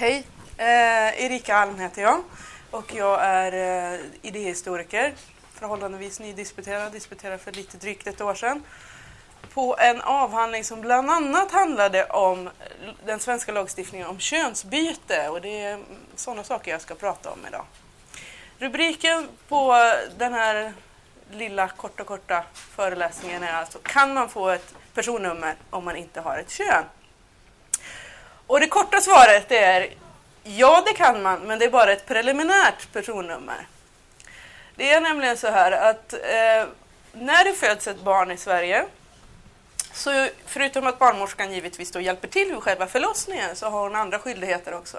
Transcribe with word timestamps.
Hej, 0.00 0.26
eh, 0.56 1.24
Erika 1.24 1.56
Alm 1.56 1.78
heter 1.78 2.02
jag. 2.02 2.22
Och 2.70 2.94
jag 2.94 3.24
är 3.24 3.52
eh, 3.92 4.00
idéhistoriker, 4.22 5.14
förhållandevis 5.54 6.20
nydisputerad, 6.20 6.92
disputerad 6.92 7.40
för 7.40 7.52
lite 7.52 7.76
drygt 7.76 8.06
ett 8.06 8.20
år 8.20 8.34
sedan. 8.34 8.62
På 9.54 9.76
en 9.78 10.00
avhandling 10.00 10.64
som 10.64 10.80
bland 10.80 11.10
annat 11.10 11.52
handlade 11.52 12.04
om 12.04 12.50
den 13.06 13.20
svenska 13.20 13.52
lagstiftningen 13.52 14.06
om 14.06 14.18
könsbyte. 14.18 15.28
Och 15.28 15.40
det 15.40 15.60
är 15.60 15.78
sådana 16.14 16.44
saker 16.44 16.70
jag 16.70 16.80
ska 16.80 16.94
prata 16.94 17.30
om 17.30 17.46
idag. 17.48 17.64
Rubriken 18.58 19.28
på 19.48 19.74
den 20.18 20.34
här 20.34 20.72
lilla 21.30 21.68
korta, 21.68 22.04
korta 22.04 22.44
föreläsningen 22.54 23.42
är 23.42 23.52
alltså 23.52 23.78
Kan 23.82 24.14
man 24.14 24.28
få 24.28 24.48
ett 24.48 24.74
personnummer 24.94 25.54
om 25.70 25.84
man 25.84 25.96
inte 25.96 26.20
har 26.20 26.38
ett 26.38 26.50
kön? 26.50 26.84
Och 28.48 28.60
det 28.60 28.66
korta 28.66 29.00
svaret 29.00 29.52
är 29.52 29.94
ja, 30.42 30.82
det 30.86 30.92
kan 30.92 31.22
man, 31.22 31.40
men 31.40 31.58
det 31.58 31.64
är 31.64 31.70
bara 31.70 31.92
ett 31.92 32.06
preliminärt 32.06 32.92
personnummer. 32.92 33.66
Det 34.76 34.92
är 34.92 35.00
nämligen 35.00 35.36
så 35.36 35.48
här 35.48 35.72
att 35.72 36.12
eh, 36.12 36.68
när 37.12 37.44
det 37.44 37.52
föds 37.52 37.86
ett 37.86 38.00
barn 38.00 38.30
i 38.30 38.36
Sverige 38.36 38.84
så 39.92 40.28
förutom 40.46 40.86
att 40.86 40.98
barnmorskan 40.98 41.52
givetvis 41.52 41.90
då 41.90 42.00
hjälper 42.00 42.28
till 42.28 42.48
vid 42.48 42.62
själva 42.62 42.86
förlossningen 42.86 43.56
så 43.56 43.68
har 43.68 43.82
hon 43.82 43.96
andra 43.96 44.18
skyldigheter 44.18 44.74
också. 44.74 44.98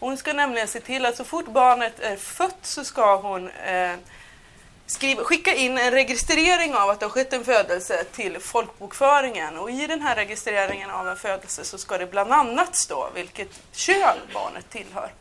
Hon 0.00 0.16
ska 0.16 0.32
nämligen 0.32 0.68
se 0.68 0.80
till 0.80 1.06
att 1.06 1.16
så 1.16 1.24
fort 1.24 1.46
barnet 1.46 2.00
är 2.00 2.16
fött 2.16 2.58
så 2.62 2.84
ska 2.84 3.16
hon 3.16 3.50
eh, 3.50 3.92
Skriv, 4.86 5.16
skicka 5.16 5.54
in 5.54 5.78
en 5.78 5.90
registrering 5.90 6.74
av 6.74 6.90
att 6.90 7.00
det 7.00 7.06
har 7.06 7.10
skett 7.10 7.32
en 7.32 7.44
födelse 7.44 8.04
till 8.04 8.38
folkbokföringen 8.40 9.58
och 9.58 9.70
i 9.70 9.86
den 9.86 10.00
här 10.00 10.16
registreringen 10.16 10.90
av 10.90 11.08
en 11.08 11.16
födelse 11.16 11.64
så 11.64 11.78
ska 11.78 11.98
det 11.98 12.06
bland 12.06 12.32
annat 12.32 12.76
stå 12.76 13.10
vilket 13.14 13.48
kön 13.72 14.18
barnet 14.34 14.70
tillhör. 14.70 15.12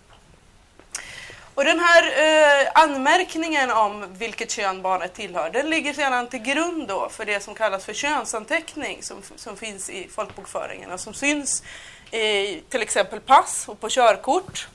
Och 1.55 1.65
den 1.65 1.79
här 1.79 2.03
eh, 2.03 2.71
anmärkningen 2.73 3.71
om 3.71 4.13
vilket 4.13 4.51
kön 4.51 4.81
barnet 4.81 5.13
tillhör, 5.13 5.49
den 5.49 5.69
ligger 5.69 5.93
sedan 5.93 6.27
till 6.27 6.39
grund 6.39 6.87
då 6.87 7.09
för 7.09 7.25
det 7.25 7.39
som 7.39 7.55
kallas 7.55 7.85
för 7.85 7.93
könsanteckning 7.93 9.03
som, 9.03 9.17
som 9.35 9.57
finns 9.57 9.89
i 9.89 10.07
folkbokföringen 10.07 10.91
och 10.91 10.99
som 10.99 11.13
syns 11.13 11.63
i 12.11 12.61
till 12.69 12.81
exempel 12.81 13.19
pass 13.19 13.67
och 13.67 13.79
på 13.79 13.89
körkort, 13.89 14.67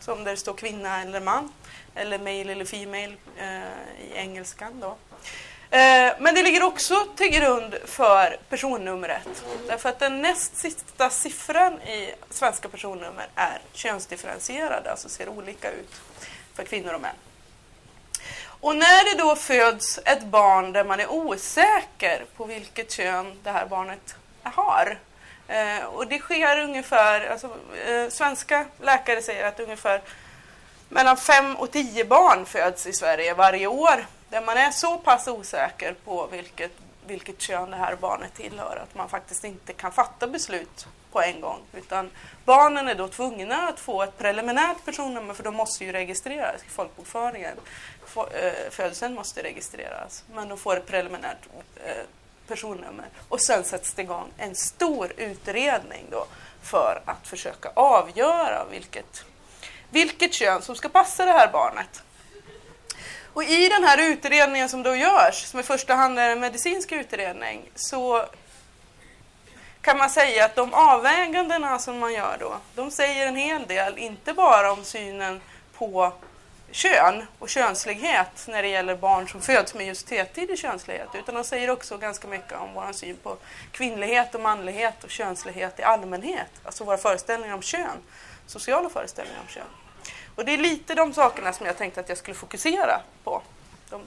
som 0.00 0.24
där 0.24 0.30
det 0.30 0.36
står 0.36 0.54
kvinna 0.54 1.02
eller 1.02 1.20
man, 1.20 1.52
eller 1.96 2.18
male 2.18 2.52
eller 2.52 2.64
female 2.64 3.16
eh, 3.38 4.04
i 4.04 4.16
engelskan 4.16 4.80
då. 4.80 4.96
Eh, 5.70 6.12
men 6.18 6.34
det 6.34 6.42
ligger 6.42 6.62
också 6.62 7.06
till 7.16 7.28
grund 7.28 7.74
för 7.84 8.36
personnumret. 8.48 9.44
Därför 9.66 9.88
att 9.88 9.98
den 9.98 10.22
näst 10.22 10.56
sista 10.56 11.10
siffran 11.10 11.80
i 11.80 12.14
svenska 12.30 12.68
personnummer 12.68 13.26
är 13.34 13.58
könsdifferentierad, 13.72 14.86
alltså 14.86 15.08
ser 15.08 15.28
olika 15.28 15.70
ut 15.70 15.94
för 16.54 16.64
kvinnor 16.64 16.94
och 16.94 17.00
män. 17.00 17.14
Och 18.60 18.76
när 18.76 19.04
det 19.04 19.22
då 19.22 19.36
föds 19.36 19.98
ett 20.04 20.24
barn 20.24 20.72
där 20.72 20.84
man 20.84 21.00
är 21.00 21.10
osäker 21.10 22.24
på 22.36 22.44
vilket 22.44 22.92
kön 22.92 23.38
det 23.42 23.50
här 23.50 23.66
barnet 23.66 24.16
har. 24.42 24.98
Eh, 25.48 25.84
och 25.84 26.06
det 26.06 26.18
sker 26.18 26.60
ungefär, 26.60 27.30
alltså, 27.30 27.56
eh, 27.86 28.08
svenska 28.08 28.66
läkare 28.80 29.22
säger 29.22 29.44
att 29.44 29.60
ungefär 29.60 30.00
mellan 30.88 31.16
5 31.16 31.56
och 31.56 31.70
10 31.70 32.04
barn 32.04 32.46
föds 32.46 32.86
i 32.86 32.92
Sverige 32.92 33.34
varje 33.34 33.66
år 33.66 34.06
där 34.28 34.40
man 34.40 34.56
är 34.56 34.70
så 34.70 34.98
pass 34.98 35.28
osäker 35.28 35.94
på 36.04 36.26
vilket, 36.26 36.72
vilket 37.06 37.40
kön 37.40 37.70
det 37.70 37.76
här 37.76 37.96
barnet 37.96 38.34
tillhör 38.34 38.76
att 38.82 38.94
man 38.94 39.08
faktiskt 39.08 39.44
inte 39.44 39.72
kan 39.72 39.92
fatta 39.92 40.26
beslut 40.26 40.86
på 41.12 41.22
en 41.22 41.40
gång. 41.40 41.60
Utan 41.72 42.10
barnen 42.44 42.88
är 42.88 42.94
då 42.94 43.08
tvungna 43.08 43.68
att 43.68 43.80
få 43.80 44.02
ett 44.02 44.18
preliminärt 44.18 44.84
personnummer 44.84 45.34
för 45.34 45.42
de 45.42 45.54
måste 45.54 45.84
ju 45.84 45.92
registreras 45.92 46.62
i 46.66 46.68
folkbokföringen. 46.68 47.56
Eh, 48.16 48.52
födelsen 48.70 49.14
måste 49.14 49.42
registreras, 49.42 50.24
men 50.34 50.48
de 50.48 50.58
får 50.58 50.76
ett 50.76 50.86
preliminärt 50.86 51.48
eh, 51.84 52.04
personnummer. 52.48 53.06
Och 53.28 53.40
sen 53.40 53.64
sätts 53.64 53.94
det 53.94 54.02
igång 54.02 54.32
en 54.36 54.54
stor 54.54 55.12
utredning 55.16 56.06
då 56.10 56.26
för 56.62 57.02
att 57.04 57.28
försöka 57.28 57.70
avgöra 57.74 58.64
vilket, 58.70 59.24
vilket 59.90 60.34
kön 60.34 60.62
som 60.62 60.76
ska 60.76 60.88
passa 60.88 61.24
det 61.24 61.32
här 61.32 61.48
barnet. 61.52 62.02
Och 63.32 63.44
i 63.44 63.68
den 63.68 63.84
här 63.84 63.98
utredningen 63.98 64.68
som 64.68 64.82
då 64.82 64.96
görs, 64.96 65.44
som 65.44 65.60
i 65.60 65.62
första 65.62 65.94
hand 65.94 66.18
är 66.18 66.30
en 66.30 66.40
medicinsk 66.40 66.92
utredning, 66.92 67.70
så 67.74 68.24
kan 69.80 69.98
man 69.98 70.10
säga 70.10 70.44
att 70.44 70.54
de 70.54 70.74
avvägandena 70.74 71.78
som 71.78 71.98
man 71.98 72.12
gör 72.12 72.36
då, 72.40 72.56
de 72.74 72.90
säger 72.90 73.26
en 73.26 73.36
hel 73.36 73.66
del, 73.66 73.98
inte 73.98 74.32
bara 74.32 74.72
om 74.72 74.84
synen 74.84 75.40
på 75.74 76.12
kön 76.70 77.26
och 77.38 77.48
könslighet 77.48 78.46
när 78.48 78.62
det 78.62 78.68
gäller 78.68 78.96
barn 78.96 79.28
som 79.28 79.40
föds 79.40 79.74
med 79.74 79.86
just 79.86 80.06
T-tidig 80.06 80.58
könslighet, 80.58 81.08
utan 81.14 81.34
de 81.34 81.44
säger 81.44 81.70
också 81.70 81.98
ganska 81.98 82.28
mycket 82.28 82.58
om 82.58 82.74
vår 82.74 82.92
syn 82.92 83.16
på 83.22 83.36
kvinnlighet 83.72 84.34
och 84.34 84.40
manlighet 84.40 85.04
och 85.04 85.10
könslighet 85.10 85.80
i 85.80 85.82
allmänhet, 85.82 86.50
alltså 86.64 86.84
våra 86.84 86.96
föreställningar 86.96 87.54
om 87.54 87.62
kön, 87.62 88.02
sociala 88.46 88.88
föreställningar 88.88 89.40
om 89.40 89.48
kön. 89.48 89.64
Och 90.34 90.44
det 90.44 90.54
är 90.54 90.58
lite 90.58 90.94
de 90.94 91.14
sakerna 91.14 91.52
som 91.52 91.66
jag 91.66 91.78
tänkte 91.78 92.00
att 92.00 92.08
jag 92.08 92.18
skulle 92.18 92.34
fokusera 92.34 93.00
på, 93.24 93.42
de 93.90 94.02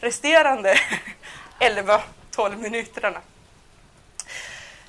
resterande 0.00 0.74
11-12 1.60 2.56
minuterna. 2.56 3.20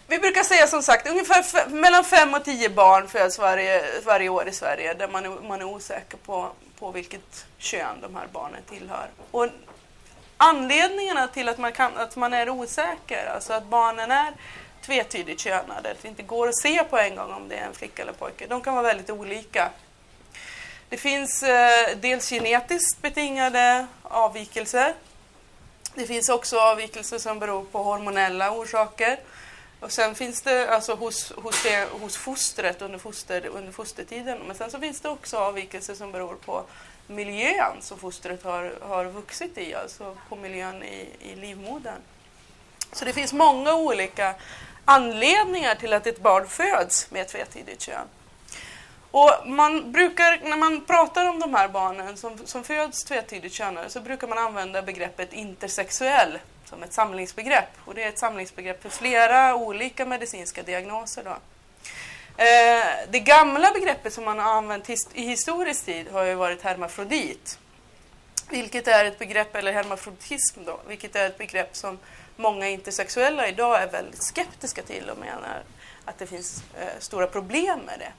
Vi 0.08 0.20
brukar 0.20 0.44
säga 0.44 0.68
som 0.68 0.84
sagt 0.84 1.10
ungefär 1.10 1.70
mellan 1.70 2.04
5 2.04 2.34
och 2.34 2.46
10 2.46 2.70
barn 2.70 3.08
föds 3.08 3.40
varje, 3.40 4.02
varje 4.06 4.30
år 4.30 4.48
i 4.48 4.52
Sverige 4.52 4.94
där 4.94 5.08
man 5.08 5.26
är, 5.26 5.30
man 5.30 5.62
är 5.62 5.66
osäker 5.66 6.18
på, 6.18 6.52
på 6.80 6.92
vilket 6.92 7.46
kön 7.58 8.02
de 8.02 8.16
här 8.16 8.28
barnen 8.32 8.62
tillhör. 8.70 9.08
Och 9.32 9.48
anledningarna 10.38 11.28
till 11.28 11.50
att 11.50 11.58
man, 11.58 11.72
kan, 11.72 11.98
att 11.98 12.16
man 12.16 12.34
är 12.34 12.50
osäker, 12.50 13.26
alltså 13.26 13.54
att 13.54 13.66
barnen 13.66 14.12
är 14.12 14.34
tvetydigt 14.86 15.42
könade, 15.42 15.92
att 15.92 16.02
det 16.02 16.08
inte 16.08 16.24
går 16.24 16.48
att 16.48 16.58
se 16.58 16.84
på 16.84 16.98
en 16.98 17.16
gång 17.16 17.32
om 17.32 17.50
det 17.50 17.56
är 17.56 17.66
en 17.66 17.74
flicka 17.74 18.02
eller 18.02 18.14
pojke, 18.14 18.48
de 18.48 18.62
kan 18.62 18.74
vara 18.74 18.84
väldigt 18.84 19.10
olika. 19.10 19.70
Det 20.90 20.98
finns 20.98 21.44
eh, 21.44 21.98
dels 21.98 22.30
genetiskt 22.30 23.02
betingade 23.02 23.88
avvikelser. 24.02 24.94
Det 25.96 26.08
finns 26.08 26.30
också 26.30 26.60
avvikelser 26.60 27.18
som 27.18 27.40
beror 27.40 27.66
på 27.66 27.84
hormonella 27.84 28.52
orsaker. 28.52 29.20
Och 29.80 29.92
sen 29.92 30.16
finns 30.16 30.42
det 30.42 30.70
alltså 30.70 30.96
hos, 30.96 31.32
hos, 31.32 31.64
det, 31.64 31.90
hos 31.92 32.18
fostret 32.18 32.82
under, 32.82 33.00
foster, 33.00 33.46
under 33.48 33.72
fostertiden. 33.72 34.40
Men 34.48 34.56
sen 34.56 34.72
så 34.72 34.80
finns 34.80 35.02
det 35.02 35.10
också 35.10 35.38
avvikelser 35.38 35.96
som 35.96 36.12
beror 36.12 36.36
på 36.36 36.64
miljön 37.08 37.82
som 37.82 38.00
fostret 38.00 38.44
har, 38.44 38.74
har 38.82 39.06
vuxit 39.06 39.58
i, 39.58 39.74
alltså 39.76 40.18
på 40.30 40.36
miljön 40.36 40.84
i, 40.84 41.10
i 41.20 41.36
livmodern. 41.36 42.02
Så 42.92 43.06
det 43.06 43.14
finns 43.14 43.34
många 43.34 43.76
olika 43.76 44.36
anledningar 44.86 45.76
till 45.76 45.94
att 45.94 46.08
ett 46.08 46.22
barn 46.22 46.48
föds 46.48 47.12
med 47.12 47.22
ett 47.22 47.28
tvetydigt 47.28 47.82
kön. 47.82 48.08
Och 49.12 49.32
man 49.46 49.92
brukar, 49.92 50.50
när 50.50 50.58
man 50.58 50.86
pratar 50.86 51.30
om 51.30 51.40
de 51.40 51.54
här 51.54 51.68
barnen 51.68 52.18
som, 52.18 52.38
som 52.46 52.64
föds 52.64 53.04
tvetydigt 53.04 53.56
könade 53.56 53.90
så 53.90 54.00
brukar 54.00 54.28
man 54.28 54.38
använda 54.38 54.82
begreppet 54.82 55.34
intersexuell 55.34 56.40
som 56.66 56.84
ett 56.84 56.94
samlingsbegrepp. 56.94 57.70
Och 57.86 57.96
det 57.96 58.04
är 58.04 58.10
ett 58.10 58.20
samlingsbegrepp 58.20 58.82
för 58.82 58.90
flera 58.90 59.56
olika 59.56 60.06
medicinska 60.06 60.64
diagnoser. 60.64 61.24
Då. 61.24 61.38
Eh, 62.44 62.86
det 63.10 63.20
gamla 63.20 63.72
begreppet 63.72 64.14
som 64.14 64.24
man 64.26 64.40
har 64.40 64.52
använt 64.52 64.90
i 64.90 65.22
historisk 65.22 65.86
tid 65.86 66.12
har 66.12 66.24
ju 66.24 66.36
varit 66.36 66.62
hermafrodit. 66.62 67.60
Vilket 68.50 68.88
är 68.88 69.06
ett 69.06 69.20
begrepp, 69.20 69.56
eller 69.56 69.74
hermafroditism 69.74 70.60
då, 70.66 70.80
vilket 70.88 71.16
är 71.16 71.26
ett 71.26 71.38
begrepp 71.38 71.76
som 71.76 72.00
många 72.36 72.70
intersexuella 72.70 73.48
idag 73.48 73.82
är 73.82 73.88
väldigt 73.88 74.24
skeptiska 74.24 74.82
till 74.82 75.10
och 75.10 75.18
menar 75.18 75.64
att 76.06 76.18
det 76.18 76.28
finns 76.28 76.64
eh, 76.80 77.00
stora 77.00 77.28
problem 77.28 77.80
med 77.80 78.00
det. 78.00 78.12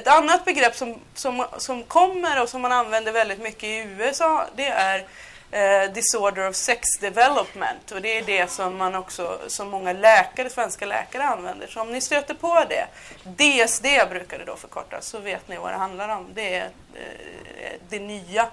Ett 0.00 0.08
annat 0.08 0.44
begrepp 0.44 0.76
som, 0.76 1.00
som, 1.14 1.46
som 1.58 1.82
kommer 1.82 2.42
och 2.42 2.48
som 2.48 2.62
man 2.62 2.72
använder 2.72 3.12
väldigt 3.12 3.42
mycket 3.42 3.64
i 3.64 3.76
USA 3.76 4.46
det 4.56 4.66
är 4.66 5.06
eh, 5.50 5.92
disorder 5.92 6.48
of 6.48 6.56
sex 6.56 6.88
development 7.00 7.92
och 7.92 8.02
det 8.02 8.18
är 8.18 8.22
det 8.22 8.50
som 8.50 8.76
man 8.76 8.94
också 8.94 9.38
som 9.46 9.68
många 9.68 9.92
läkare, 9.92 10.50
svenska 10.50 10.86
läkare 10.86 11.24
använder. 11.24 11.66
Så 11.66 11.80
om 11.80 11.92
ni 11.92 12.00
stöter 12.00 12.34
på 12.34 12.64
det, 12.68 12.86
DSD 13.22 13.86
brukar 14.10 14.38
det 14.38 14.44
då 14.44 14.56
förkortas, 14.56 15.06
så 15.06 15.18
vet 15.18 15.48
ni 15.48 15.56
vad 15.56 15.72
det 15.72 15.76
handlar 15.76 16.08
om. 16.08 16.26
Det 16.34 16.54
är 16.54 16.70
eh, 16.94 17.72
det 17.88 17.98
nya 17.98 18.48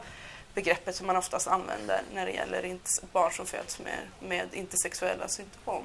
begreppet 0.53 0.95
som 0.95 1.07
man 1.07 1.15
oftast 1.15 1.47
använder 1.47 2.01
när 2.13 2.25
det 2.25 2.31
gäller 2.31 2.77
barn 3.11 3.31
som 3.31 3.45
föds 3.45 3.79
med, 3.79 3.99
med 4.19 4.47
intersexuella 4.53 5.27
symptom. 5.27 5.83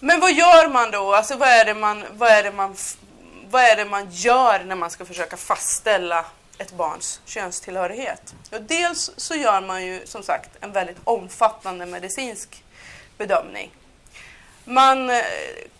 Men 0.00 0.20
vad 0.20 0.32
gör 0.32 0.68
man 0.68 0.90
då? 0.90 1.14
Alltså 1.14 1.36
vad 1.36 1.48
är 1.48 1.64
det 1.64 1.74
man, 1.74 2.04
vad 2.12 2.28
är 2.28 2.42
det 2.42 2.52
man, 2.52 2.76
vad 3.50 3.62
är 3.62 3.76
det 3.76 3.84
man 3.84 4.10
gör 4.10 4.64
när 4.64 4.76
man 4.76 4.90
ska 4.90 5.04
försöka 5.04 5.36
fastställa 5.36 6.26
ett 6.58 6.72
barns 6.72 7.20
könstillhörighet. 7.24 8.34
Och 8.52 8.62
dels 8.62 9.10
så 9.16 9.34
gör 9.34 9.60
man 9.60 9.86
ju 9.86 10.06
som 10.06 10.22
sagt 10.22 10.50
en 10.60 10.72
väldigt 10.72 10.96
omfattande 11.04 11.86
medicinsk 11.86 12.64
bedömning. 13.18 13.70
Man 14.64 15.10
eh, 15.10 15.24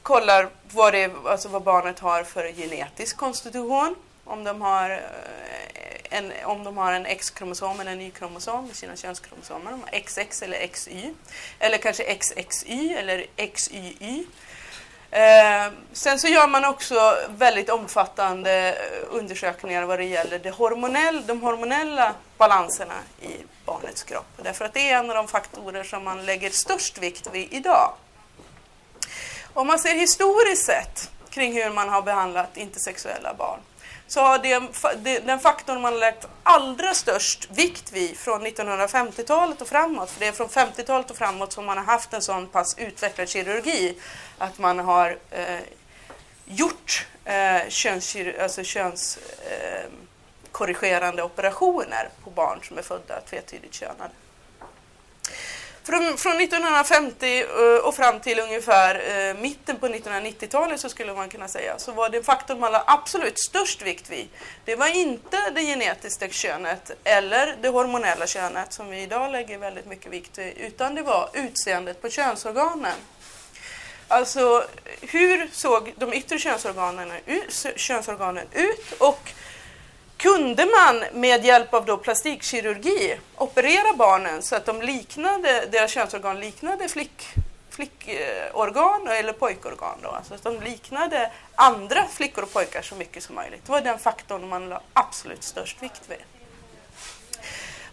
kollar 0.03 0.49
vad, 0.73 0.93
det, 0.93 1.11
alltså 1.27 1.49
vad 1.49 1.63
barnet 1.63 1.99
har 1.99 2.25
för 2.25 2.53
genetisk 2.53 3.17
konstitution. 3.17 3.95
Om 4.25 4.45
de 4.45 4.63
har 4.63 4.91
eh, 4.91 4.99
en, 6.11 6.33
om 6.45 6.65
de 6.65 6.77
har 6.77 6.93
en 6.93 7.07
X-kromosom 7.07 7.81
eller 7.81 7.93
en 7.93 8.01
Y-kromosom 8.01 8.75
sina 8.75 8.97
könskromosomer, 8.97 9.71
de 9.71 9.81
har 9.81 10.01
XX 10.01 10.43
eller 10.43 10.67
XY, 10.67 11.15
eller 11.59 11.79
kanske 11.79 12.15
XXY 12.15 12.95
eller 12.95 13.27
XYY. 13.55 14.27
Eh, 15.11 15.73
sen 15.93 16.19
så 16.19 16.29
gör 16.29 16.49
man 16.49 16.65
också 16.65 17.17
väldigt 17.29 17.71
omfattande 17.71 18.69
eh, 18.69 19.07
undersökningar 19.11 19.83
vad 19.83 19.99
det 19.99 20.05
gäller 20.05 20.39
det 20.39 20.51
hormonell, 20.51 21.27
de 21.27 21.43
hormonella 21.43 22.15
balanserna 22.39 22.95
i 23.21 23.33
barnets 23.65 24.03
kropp. 24.03 24.27
Därför 24.37 24.65
att 24.65 24.75
det 24.75 24.91
är 24.91 24.99
en 24.99 25.11
av 25.11 25.17
de 25.17 25.29
faktorer 25.29 25.85
som 25.85 26.05
man 26.05 26.27
lägger 26.27 26.51
störst 26.51 26.99
vikt 26.99 27.29
vid 27.33 27.53
idag. 27.53 27.95
Om 29.53 29.67
man 29.67 29.79
ser 29.79 29.95
historiskt 29.95 30.67
sett 30.67 31.11
kring 31.31 31.53
hur 31.53 31.71
man 31.71 31.89
har 31.89 32.03
behandlat 32.03 32.57
intersexuella 32.57 33.35
barn 33.35 33.61
så 34.07 34.21
har 34.21 34.39
det, 34.39 34.63
den 35.19 35.41
faktorn 35.41 35.81
man 35.81 35.99
lagt 35.99 36.27
allra 36.43 36.95
störst 36.95 37.49
vikt 37.51 37.93
vid 37.93 38.17
från 38.17 38.47
1950-talet 38.47 39.63
och 39.63 39.69
framåt, 39.69 40.11
för 40.11 40.21
det 40.21 40.27
är 40.27 40.33
från 40.33 40.49
50-talet 40.49 41.11
och 41.11 41.17
framåt 41.17 41.53
som 41.53 41.67
man 41.67 41.79
har 41.79 41.85
haft 41.85 42.13
en 42.13 42.23
sån 42.23 42.47
pass 42.47 42.79
utvecklad 42.79 43.29
kirurgi 43.29 43.99
att 44.39 44.59
man 44.59 44.79
har 44.79 45.19
eh, 45.31 45.61
gjort 46.45 47.07
eh, 47.25 47.57
alltså 47.57 47.69
köns, 47.69 48.17
alltså 48.41 48.65
könskorrigerande 48.65 51.23
eh, 51.23 51.27
operationer 51.27 52.09
på 52.25 52.31
barn 52.31 52.59
som 52.63 52.79
är 52.79 52.83
födda 52.83 53.21
tvetydigt 53.21 53.75
könade. 53.75 54.11
Från, 55.87 56.19
från 56.19 56.41
1950 56.41 57.41
eh, 57.41 57.87
och 57.87 57.95
fram 57.95 58.21
till 58.21 58.41
ungefär 58.41 58.95
eh, 58.95 59.35
mitten 59.35 59.77
på 59.77 59.87
1990-talet 59.87 60.81
så 60.81 60.89
skulle 60.89 61.15
man 61.15 61.29
kunna 61.29 61.49
säga 61.49 61.79
så 61.79 61.93
var 61.93 62.09
det 62.09 62.23
faktorn 62.23 62.61
man 62.61 62.73
lade 62.73 62.85
absolut 62.87 63.39
störst 63.39 63.83
vikt 63.83 64.11
vid. 64.11 64.29
Det 64.65 64.77
var 64.77 64.97
inte 64.97 65.51
det 65.55 65.63
genetiska 65.63 66.29
könet 66.29 66.91
eller 67.05 67.57
det 67.63 67.69
hormonella 67.69 68.27
könet 68.27 68.73
som 68.73 68.91
vi 68.91 69.03
idag 69.03 69.33
lägger 69.33 69.59
väldigt 69.59 69.87
mycket 69.87 70.13
vikt 70.13 70.39
vid 70.39 70.59
utan 70.59 70.95
det 70.95 71.03
var 71.03 71.31
utseendet 71.33 72.03
på 72.03 72.09
könsorganen. 72.09 72.97
Alltså 74.09 74.65
hur 75.01 75.49
såg 75.53 75.95
de 75.97 76.13
yttre 76.13 76.39
könsorganen 76.39 77.13
ut, 77.27 77.67
könsorganen 77.77 78.47
ut 78.53 78.93
och 78.99 79.31
kunde 80.25 80.67
man 80.67 81.05
med 81.13 81.45
hjälp 81.45 81.75
av 81.75 81.85
då 81.85 81.97
plastikkirurgi 81.97 83.17
operera 83.37 83.97
barnen 83.97 84.43
så 84.43 84.57
att 84.57 84.67
de 84.67 84.83
liknade, 84.83 85.67
deras 85.73 85.91
könsorgan 85.91 86.41
liknade 86.41 86.89
flick, 86.89 87.29
flickorgan 87.71 89.09
eller 89.09 89.33
pojkorgan. 89.33 89.99
Då. 90.03 90.09
Alltså 90.09 90.35
att 90.35 90.43
de 90.43 90.61
liknade 90.61 91.31
andra 91.55 92.07
flickor 92.07 92.45
och 92.45 92.53
pojkar 92.53 92.83
så 92.83 92.95
mycket 92.95 93.23
som 93.23 93.35
möjligt. 93.35 93.67
Det 93.67 93.73
var 93.73 93.81
den 93.81 93.99
faktorn 93.99 94.49
man 94.49 94.69
la 94.69 94.81
absolut 94.93 95.43
störst 95.43 95.83
vikt 95.83 96.03
vid. 96.09 96.19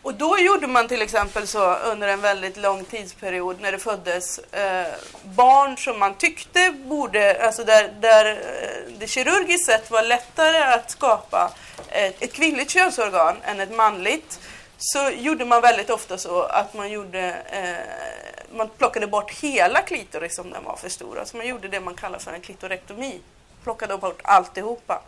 Och 0.04 0.14
då 0.14 0.38
gjorde 0.40 0.68
man 0.68 0.88
till 0.88 1.02
exempel 1.02 1.48
så 1.48 1.76
under 1.76 2.08
en 2.08 2.22
väldigt 2.22 2.58
lång 2.58 2.86
tidsperiod 2.86 3.62
när 3.62 3.72
det 3.72 3.80
föddes 3.80 4.40
eh, 4.40 4.88
barn 5.24 5.78
som 5.78 6.00
man 6.00 6.14
tyckte 6.14 6.72
borde, 6.72 7.46
alltså 7.46 7.64
där, 7.64 7.94
där 8.00 8.32
eh, 8.32 8.94
det 9.00 9.08
kirurgiskt 9.08 9.66
sett 9.66 9.92
var 9.92 10.04
lättare 10.04 10.58
att 10.58 10.92
skapa 10.92 11.54
ett, 11.90 12.24
ett 12.24 12.34
kvinnligt 12.34 12.72
könsorgan 12.72 13.36
än 13.44 13.60
ett 13.60 13.76
manligt 13.76 14.40
så 14.78 15.10
gjorde 15.10 15.46
man 15.46 15.62
väldigt 15.62 15.90
ofta 15.90 16.18
så 16.18 16.42
att 16.42 16.74
man 16.74 16.92
gjorde 16.92 17.36
eh, 17.52 18.58
man 18.58 18.70
plockade 18.78 19.08
bort 19.08 19.32
hela 19.32 19.82
klitoris 19.82 20.40
om 20.40 20.50
den 20.50 20.64
var 20.64 20.76
för 20.76 20.90
stor. 20.90 21.20
Alltså 21.20 21.38
man 21.38 21.48
gjorde 21.48 21.68
det 21.68 21.80
man 21.80 21.96
kallar 21.96 22.20
för 22.20 22.34
en 22.34 22.42
klitorektomi. 22.42 23.20
Plockade 23.64 23.98
bort 23.98 24.22
alltihopa. 24.24 25.02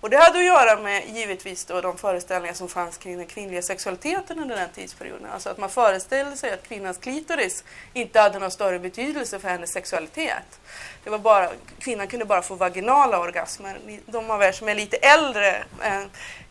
Och 0.00 0.10
det 0.10 0.16
hade 0.16 0.38
att 0.38 0.44
göra 0.44 0.80
med 0.80 1.08
givetvis 1.08 1.64
då 1.64 1.80
de 1.80 1.98
föreställningar 1.98 2.54
som 2.54 2.68
fanns 2.68 2.96
kring 2.96 3.16
den 3.16 3.26
kvinnliga 3.26 3.62
sexualiteten 3.62 4.38
under 4.38 4.56
den 4.56 4.68
tidsperioden. 4.74 5.26
Alltså 5.32 5.48
att 5.48 5.58
man 5.58 5.70
föreställde 5.70 6.36
sig 6.36 6.52
att 6.52 6.68
kvinnans 6.68 6.98
klitoris 6.98 7.64
inte 7.92 8.20
hade 8.20 8.38
någon 8.38 8.50
större 8.50 8.78
betydelse 8.78 9.38
för 9.38 9.48
hennes 9.48 9.72
sexualitet. 9.72 10.60
Det 11.04 11.10
var 11.10 11.18
bara, 11.18 11.50
kvinnan 11.78 12.08
kunde 12.08 12.24
bara 12.24 12.42
få 12.42 12.54
vaginala 12.54 13.20
orgasmer. 13.20 13.78
De 14.06 14.30
av 14.30 14.42
er 14.42 14.52
som 14.52 14.68
är 14.68 14.74
lite 14.74 14.96
äldre 14.96 15.64
eh, 15.82 16.02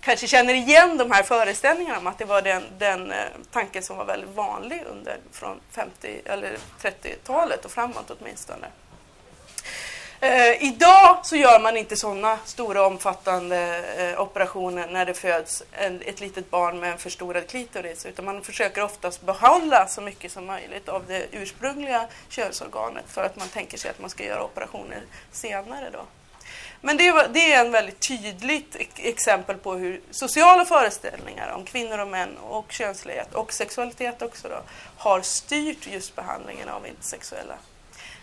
kanske 0.02 0.28
känner 0.28 0.54
igen 0.54 0.98
de 0.98 1.12
här 1.12 1.24
föreställningarna 1.24 2.00
om 2.00 2.08
att 2.08 2.18
det 2.18 2.26
var 2.26 2.42
den, 2.42 2.64
den 2.78 3.12
eh, 3.12 3.18
tanken 3.52 3.84
som 3.84 3.98
var 3.98 4.06
väldigt 4.06 4.36
vanlig 4.36 4.84
under 4.92 5.18
från 5.32 5.60
50 5.72 6.22
eller 6.26 6.58
30-talet 6.82 7.66
och 7.66 7.72
framåt 7.72 8.12
åtminstone. 8.20 8.68
Eh, 10.22 10.64
idag 10.64 11.20
så 11.24 11.36
gör 11.36 11.60
man 11.60 11.78
inte 11.78 11.96
sådana 11.96 12.38
stora 12.46 12.88
omfattande 12.88 13.84
eh, 13.98 14.22
operationer 14.22 14.88
när 14.88 15.06
det 15.06 15.14
föds 15.14 15.64
en, 15.72 16.02
ett 16.06 16.20
litet 16.20 16.50
barn 16.50 16.80
med 16.80 16.92
en 16.92 16.98
förstorad 16.98 17.48
klitoris 17.48 18.06
utan 18.06 18.26
man 18.26 18.42
försöker 18.42 18.84
oftast 18.84 19.22
behålla 19.22 19.88
så 19.88 20.02
mycket 20.02 20.32
som 20.32 20.46
möjligt 20.46 20.90
av 20.90 21.04
det 21.08 21.26
ursprungliga 21.32 22.08
könsorganet 22.30 23.06
för 23.08 23.24
att 23.24 23.36
man 23.36 23.48
tänker 23.48 23.78
sig 23.78 23.92
att 23.92 24.00
man 24.00 24.10
ska 24.10 24.24
göra 24.24 24.44
operationer 24.44 25.02
senare. 25.32 25.90
Då. 25.94 26.02
Men 26.82 26.98
det, 26.98 27.28
det 27.34 27.54
är 27.54 27.66
en 27.66 27.72
väldigt 27.72 28.08
tydligt 28.08 28.76
exempel 28.96 29.58
på 29.58 29.74
hur 29.74 30.02
sociala 30.12 30.66
föreställningar 30.66 31.52
om 31.52 31.66
kvinnor 31.66 31.98
och 31.98 32.08
män 32.08 32.38
och 32.38 32.72
könslighet 32.72 33.34
och 33.34 33.54
sexualitet 33.54 34.22
också 34.22 34.48
då, 34.48 34.62
har 34.98 35.22
styrt 35.22 35.88
just 35.88 36.16
behandlingen 36.16 36.70
av 36.70 36.88
intersexuella. 36.88 37.56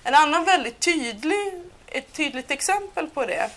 En 0.04 0.14
annan 0.14 0.44
väldigt 0.44 0.81
tydlig 0.81 1.62
ett 1.86 2.12
tydligt 2.12 2.50
exempel 2.50 3.10
på 3.10 3.24
det. 3.24 3.50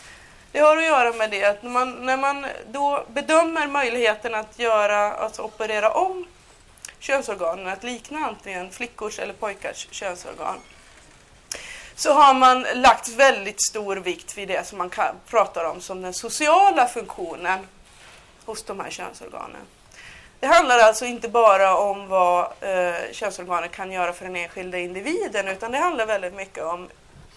Det 0.51 0.59
har 0.59 0.77
att 0.77 0.83
göra 0.83 1.13
med 1.13 1.31
det 1.31 1.43
att 1.43 1.63
när 1.63 1.69
man, 1.69 2.05
när 2.05 2.17
man 2.17 2.45
då 2.67 3.05
bedömer 3.07 3.67
möjligheten 3.67 4.35
att 4.35 4.59
göra, 4.59 5.13
alltså 5.13 5.41
operera 5.41 5.91
om 5.91 6.27
könsorganen, 6.99 7.67
att 7.67 7.83
likna 7.83 8.19
antingen 8.19 8.71
flickors 8.71 9.19
eller 9.19 9.33
pojkars 9.33 9.87
könsorgan, 9.91 10.59
så 11.95 12.13
har 12.13 12.33
man 12.33 12.65
lagt 12.73 13.07
väldigt 13.07 13.61
stor 13.69 13.95
vikt 13.95 14.37
vid 14.37 14.47
det 14.47 14.67
som 14.67 14.77
man 14.77 14.89
kan, 14.89 15.15
pratar 15.27 15.65
om 15.65 15.81
som 15.81 16.01
den 16.01 16.13
sociala 16.13 16.87
funktionen 16.87 17.67
hos 18.45 18.63
de 18.63 18.79
här 18.79 18.89
könsorganen. 18.89 19.61
Det 20.39 20.47
handlar 20.47 20.79
alltså 20.79 21.05
inte 21.05 21.29
bara 21.29 21.77
om 21.77 22.07
vad 22.07 22.45
eh, 22.61 23.11
könsorganen 23.11 23.69
kan 23.69 23.91
göra 23.91 24.13
för 24.13 24.25
den 24.25 24.35
enskilda 24.35 24.77
individen 24.77 25.47
utan 25.47 25.71
det 25.71 25.77
handlar 25.77 26.05
väldigt 26.05 26.33
mycket 26.33 26.63
om 26.63 26.89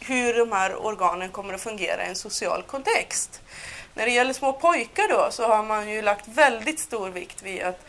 hur 0.06 0.34
de 0.34 0.52
här 0.52 0.86
organen 0.86 1.30
kommer 1.30 1.54
att 1.54 1.60
fungera 1.60 2.06
i 2.06 2.08
en 2.08 2.16
social 2.16 2.62
kontext. 2.62 3.40
När 3.94 4.06
det 4.06 4.12
gäller 4.12 4.32
små 4.32 4.52
pojkar 4.52 5.08
då 5.08 5.28
så 5.30 5.46
har 5.46 5.62
man 5.62 5.90
ju 5.90 6.02
lagt 6.02 6.28
väldigt 6.28 6.80
stor 6.80 7.08
vikt 7.08 7.42
vid 7.42 7.62
att 7.62 7.86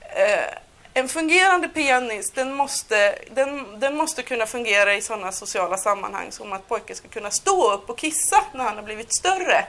eh, 0.00 0.58
en 0.94 1.08
fungerande 1.08 1.68
penis 1.68 2.30
den 2.30 2.54
måste, 2.54 3.18
den, 3.30 3.80
den 3.80 3.96
måste 3.96 4.22
kunna 4.22 4.46
fungera 4.46 4.94
i 4.94 5.02
sådana 5.02 5.32
sociala 5.32 5.76
sammanhang 5.76 6.32
som 6.32 6.52
att 6.52 6.68
pojken 6.68 6.96
ska 6.96 7.08
kunna 7.08 7.30
stå 7.30 7.72
upp 7.72 7.90
och 7.90 7.98
kissa 7.98 8.44
när 8.54 8.64
han 8.64 8.76
har 8.76 8.82
blivit 8.82 9.16
större. 9.16 9.64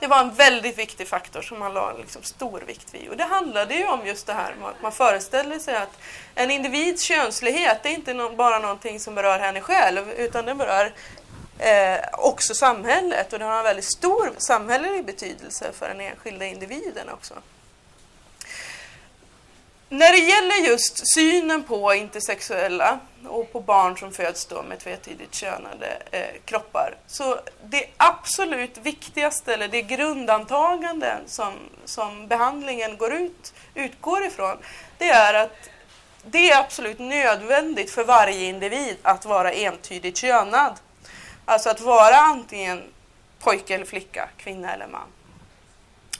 Det 0.00 0.06
var 0.06 0.20
en 0.20 0.34
väldigt 0.34 0.78
viktig 0.78 1.08
faktor 1.08 1.42
som 1.42 1.58
man 1.58 1.74
la 1.74 1.92
liksom 1.92 2.22
stor 2.22 2.60
vikt 2.66 2.94
vid. 2.94 3.08
Och 3.08 3.16
det 3.16 3.24
handlade 3.24 3.74
ju 3.74 3.86
om 3.86 4.06
just 4.06 4.26
det 4.26 4.32
här 4.32 4.54
att 4.64 4.82
man 4.82 4.92
föreställer 4.92 5.58
sig 5.58 5.76
att 5.76 5.98
en 6.34 6.50
individs 6.50 7.02
könslighet 7.02 7.82
det 7.82 7.88
är 7.88 7.94
inte 7.94 8.14
bara 8.36 8.58
någonting 8.58 9.00
som 9.00 9.14
berör 9.14 9.38
henne 9.38 9.60
själv 9.60 10.10
utan 10.10 10.44
den 10.44 10.58
berör 10.58 10.92
eh, 11.58 12.00
också 12.12 12.54
samhället 12.54 13.32
och 13.32 13.38
det 13.38 13.44
har 13.44 13.58
en 13.58 13.64
väldigt 13.64 13.92
stor 13.92 14.32
samhällelig 14.38 15.04
betydelse 15.04 15.72
för 15.78 15.88
den 15.88 16.00
enskilda 16.00 16.44
individen 16.44 17.08
också. 17.08 17.34
När 19.88 20.12
det 20.12 20.18
gäller 20.18 20.68
just 20.68 21.14
synen 21.14 21.62
på 21.62 21.94
intersexuella 21.94 23.00
och 23.26 23.52
på 23.52 23.60
barn 23.60 23.96
som 23.96 24.12
föds 24.12 24.46
då 24.46 24.62
med 24.62 24.78
tvetydigt 24.78 25.34
könade 25.34 26.02
eh, 26.10 26.40
kroppar 26.44 26.96
så 27.06 27.40
det 27.64 27.86
absolut 27.96 28.78
viktigaste, 28.78 29.54
eller 29.54 29.68
det 29.68 29.82
grundantaganden 29.82 31.22
som, 31.26 31.54
som 31.84 32.28
behandlingen 32.28 32.96
går 32.96 33.12
ut, 33.12 33.54
utgår 33.74 34.24
ifrån, 34.24 34.56
det 34.98 35.08
är 35.08 35.34
att 35.34 35.68
det 36.24 36.50
är 36.50 36.60
absolut 36.60 36.98
nödvändigt 36.98 37.90
för 37.90 38.04
varje 38.04 38.44
individ 38.44 38.96
att 39.02 39.24
vara 39.24 39.52
entydigt 39.52 40.16
könad. 40.16 40.74
Alltså 41.44 41.70
att 41.70 41.80
vara 41.80 42.16
antingen 42.16 42.82
pojke 43.38 43.74
eller 43.74 43.84
flicka, 43.84 44.28
kvinna 44.36 44.74
eller 44.74 44.86
man. 44.86 45.08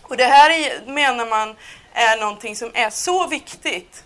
Och 0.03 0.17
det 0.17 0.25
här 0.25 0.51
är, 0.51 0.87
menar 0.87 1.27
man 1.27 1.57
är 1.93 2.21
någonting 2.21 2.57
som 2.57 2.71
är 2.75 2.91
så 2.91 3.27
viktigt 3.27 4.05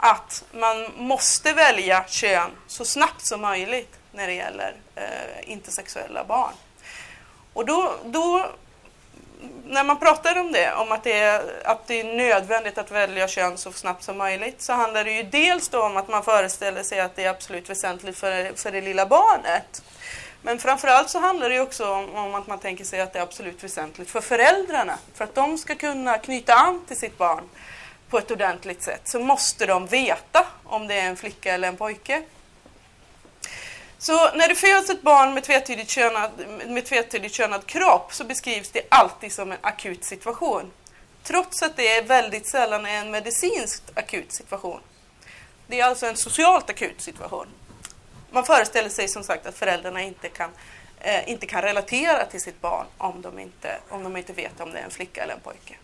att 0.00 0.44
man 0.52 0.86
måste 0.96 1.52
välja 1.52 2.04
kön 2.08 2.50
så 2.66 2.84
snabbt 2.84 3.26
som 3.26 3.40
möjligt 3.40 3.98
när 4.12 4.26
det 4.26 4.32
gäller 4.32 4.76
eh, 4.94 5.50
intersexuella 5.50 6.24
barn. 6.24 6.52
Och 7.52 7.66
då, 7.66 7.94
då, 8.04 8.46
när 9.64 9.84
man 9.84 9.98
pratar 9.98 10.38
om 10.38 10.52
det, 10.52 10.72
om 10.74 10.92
att 10.92 11.04
det, 11.04 11.18
är, 11.18 11.42
att 11.64 11.86
det 11.86 12.00
är 12.00 12.04
nödvändigt 12.04 12.78
att 12.78 12.90
välja 12.90 13.28
kön 13.28 13.58
så 13.58 13.72
snabbt 13.72 14.02
som 14.02 14.18
möjligt, 14.18 14.62
så 14.62 14.72
handlar 14.72 15.04
det 15.04 15.12
ju 15.12 15.22
dels 15.22 15.68
då 15.68 15.82
om 15.82 15.96
att 15.96 16.08
man 16.08 16.22
föreställer 16.22 16.82
sig 16.82 17.00
att 17.00 17.16
det 17.16 17.24
är 17.24 17.30
absolut 17.30 17.70
väsentligt 17.70 18.18
för, 18.18 18.56
för 18.56 18.72
det 18.72 18.80
lilla 18.80 19.06
barnet. 19.06 19.82
Men 20.42 20.58
framförallt 20.58 21.10
så 21.10 21.18
handlar 21.18 21.50
det 21.50 21.60
också 21.60 21.92
om, 21.92 22.14
om, 22.14 22.34
att 22.34 22.46
man 22.46 22.58
tänker 22.58 22.84
sig 22.84 23.00
att 23.00 23.12
det 23.12 23.18
är 23.18 23.22
absolut 23.22 23.64
väsentligt 23.64 24.10
för 24.10 24.20
föräldrarna. 24.20 24.98
För 25.14 25.24
att 25.24 25.34
de 25.34 25.58
ska 25.58 25.74
kunna 25.74 26.18
knyta 26.18 26.54
an 26.54 26.84
till 26.88 26.96
sitt 26.96 27.18
barn 27.18 27.48
på 28.10 28.18
ett 28.18 28.30
ordentligt 28.30 28.82
sätt 28.82 29.00
så 29.04 29.20
måste 29.20 29.66
de 29.66 29.86
veta 29.86 30.46
om 30.64 30.86
det 30.86 30.94
är 30.94 31.08
en 31.08 31.16
flicka 31.16 31.54
eller 31.54 31.68
en 31.68 31.76
pojke. 31.76 32.22
Så 33.98 34.34
när 34.34 34.48
det 34.48 34.54
föds 34.54 34.90
ett 34.90 35.02
barn 35.02 35.34
med 35.34 35.44
tvetydigt, 35.44 35.90
könad, 35.90 36.30
med 36.66 36.86
tvetydigt 36.86 37.34
könad 37.34 37.66
kropp 37.66 38.14
så 38.14 38.24
beskrivs 38.24 38.70
det 38.70 38.82
alltid 38.88 39.32
som 39.32 39.52
en 39.52 39.58
akut 39.60 40.04
situation. 40.04 40.70
Trots 41.22 41.62
att 41.62 41.76
det 41.76 41.88
är 41.88 42.02
väldigt 42.02 42.50
sällan 42.50 42.86
är 42.86 42.94
en 42.94 43.10
medicinskt 43.10 43.98
akut 43.98 44.32
situation. 44.32 44.80
Det 45.66 45.80
är 45.80 45.84
alltså 45.84 46.06
en 46.06 46.16
socialt 46.16 46.70
akut 46.70 47.00
situation. 47.00 47.46
Man 48.30 48.44
föreställer 48.44 48.88
sig 48.88 49.08
som 49.08 49.24
sagt 49.24 49.46
att 49.46 49.54
föräldrarna 49.54 50.02
inte 50.02 50.28
kan, 50.28 50.50
eh, 51.00 51.30
inte 51.30 51.46
kan 51.46 51.62
relatera 51.62 52.24
till 52.24 52.40
sitt 52.40 52.60
barn 52.60 52.86
om 52.98 53.22
de, 53.22 53.38
inte, 53.38 53.78
om 53.88 54.02
de 54.02 54.16
inte 54.16 54.32
vet 54.32 54.60
om 54.60 54.72
det 54.72 54.78
är 54.78 54.84
en 54.84 54.90
flicka 54.90 55.22
eller 55.22 55.34
en 55.34 55.40
pojke. 55.40 55.76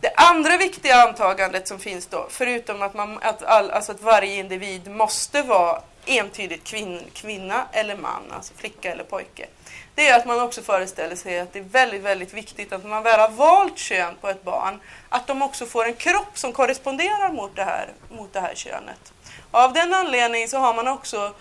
Det 0.00 0.14
andra 0.14 0.56
viktiga 0.56 0.94
antagandet 0.94 1.68
som 1.68 1.78
finns 1.78 2.06
då, 2.06 2.26
förutom 2.30 2.82
att, 2.82 2.94
man, 2.94 3.18
att, 3.22 3.42
all, 3.42 3.70
alltså 3.70 3.92
att 3.92 4.02
varje 4.02 4.34
individ 4.34 4.90
måste 4.90 5.42
vara 5.42 5.82
entydigt 6.06 6.64
kvin, 6.64 7.02
kvinna 7.12 7.66
eller 7.72 7.96
man, 7.96 8.22
alltså 8.32 8.54
flicka 8.56 8.92
eller 8.92 9.04
pojke, 9.04 9.46
det 9.94 10.08
är 10.08 10.18
att 10.18 10.26
man 10.26 10.40
också 10.40 10.62
föreställer 10.62 11.16
sig 11.16 11.40
att 11.40 11.52
det 11.52 11.58
är 11.58 11.62
väldigt, 11.62 12.02
väldigt 12.02 12.34
viktigt 12.34 12.72
att 12.72 12.84
man 12.84 13.02
väl 13.02 13.20
har 13.20 13.28
valt 13.28 13.78
kön 13.78 14.14
på 14.20 14.28
ett 14.28 14.44
barn, 14.44 14.80
att 15.08 15.26
de 15.26 15.42
också 15.42 15.66
får 15.66 15.84
en 15.84 15.94
kropp 15.94 16.38
som 16.38 16.52
korresponderar 16.52 17.32
mot 17.32 17.56
det 17.56 17.64
här, 17.64 17.88
mot 18.10 18.32
det 18.32 18.40
här 18.40 18.54
könet. 18.54 19.12
Av 19.50 19.72
den 19.72 19.94
anledningen 19.94 20.48
så 20.48 20.58
har 20.58 20.74
man 20.74 20.88
också 20.88 21.32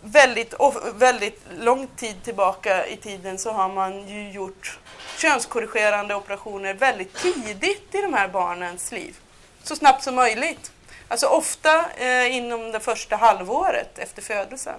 väldigt, 0.00 0.54
väldigt 0.94 1.42
lång 1.58 1.86
tid 1.96 2.22
tillbaka 2.24 2.86
i 2.86 2.96
tiden 2.96 3.38
så 3.38 3.52
har 3.52 3.68
man 3.68 4.08
ju 4.08 4.30
gjort 4.30 4.78
könskorrigerande 5.16 6.14
operationer 6.14 6.74
väldigt 6.74 7.14
tidigt 7.14 7.94
i 7.94 8.02
de 8.02 8.14
här 8.14 8.28
barnens 8.28 8.92
liv. 8.92 9.16
Så 9.62 9.76
snabbt 9.76 10.04
som 10.04 10.14
möjligt. 10.14 10.72
Alltså 11.08 11.26
ofta 11.26 11.84
eh, 11.96 12.36
inom 12.36 12.72
det 12.72 12.80
första 12.80 13.16
halvåret 13.16 13.98
efter 13.98 14.22
födelsen. 14.22 14.74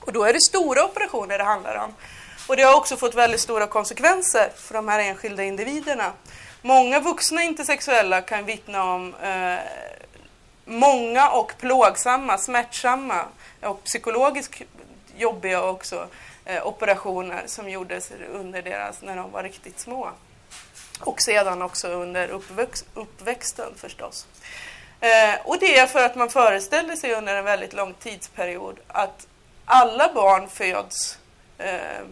Och 0.00 0.12
då 0.12 0.24
är 0.24 0.32
det 0.32 0.40
stora 0.40 0.84
operationer 0.84 1.38
det 1.38 1.44
handlar 1.44 1.76
om. 1.76 1.94
Och 2.46 2.56
det 2.56 2.62
har 2.62 2.76
också 2.76 2.96
fått 2.96 3.14
väldigt 3.14 3.40
stora 3.40 3.66
konsekvenser 3.66 4.50
för 4.56 4.74
de 4.74 4.88
här 4.88 5.00
enskilda 5.00 5.42
individerna. 5.42 6.12
Många 6.62 7.00
vuxna 7.00 7.42
intersexuella 7.42 8.20
kan 8.20 8.44
vittna 8.44 8.84
om 8.84 9.14
eh, 9.14 9.58
många 10.64 11.30
och 11.30 11.52
plågsamma, 11.58 12.38
smärtsamma 12.38 13.24
och 13.62 13.84
psykologiskt 13.84 14.62
jobbiga 15.16 15.62
också 15.62 16.08
eh, 16.44 16.66
operationer 16.66 17.42
som 17.46 17.70
gjordes 17.70 18.12
under 18.32 18.62
deras, 18.62 19.02
när 19.02 19.16
de 19.16 19.30
var 19.30 19.42
riktigt 19.42 19.80
små. 19.80 20.10
Och 21.00 21.22
sedan 21.22 21.62
också 21.62 21.88
under 21.88 22.28
uppväxt, 22.28 22.86
uppväxten 22.94 23.74
förstås. 23.76 24.26
Eh, 25.00 25.34
och 25.44 25.58
det 25.58 25.78
är 25.78 25.86
för 25.86 26.04
att 26.04 26.16
man 26.16 26.30
föreställer 26.30 26.96
sig 26.96 27.14
under 27.14 27.36
en 27.36 27.44
väldigt 27.44 27.72
lång 27.72 27.94
tidsperiod 27.94 28.80
att 28.86 29.26
alla 29.64 30.12
barn 30.14 30.48
föds 30.48 31.18
eh, 31.58 32.04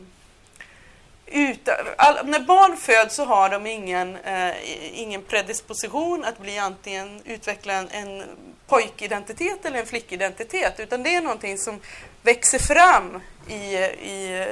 utan, 1.30 1.74
all, 1.96 2.26
när 2.26 2.40
barn 2.40 2.76
föds 2.76 3.14
så 3.14 3.24
har 3.24 3.50
de 3.50 3.66
ingen, 3.66 4.16
eh, 4.16 4.54
ingen 5.00 5.22
predisposition 5.22 6.24
att 6.24 6.38
bli 6.38 6.58
antingen 6.58 7.22
utveckla 7.24 7.72
en, 7.72 7.88
en 7.88 8.22
pojkidentitet 8.66 9.64
eller 9.64 9.78
en 9.78 9.86
flickidentitet 9.86 10.80
utan 10.80 11.02
det 11.02 11.14
är 11.14 11.20
någonting 11.20 11.58
som 11.58 11.80
växer 12.22 12.58
fram 12.58 13.20
i, 13.48 13.76
i 13.76 14.46